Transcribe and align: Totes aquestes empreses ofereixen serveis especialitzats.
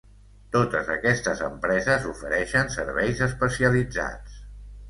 Totes 0.53 0.87
aquestes 0.93 1.43
empreses 1.49 2.09
ofereixen 2.13 2.73
serveis 2.79 3.23
especialitzats. 3.29 4.43